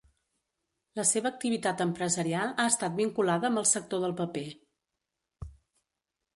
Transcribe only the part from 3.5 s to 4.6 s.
amb el sector del paper.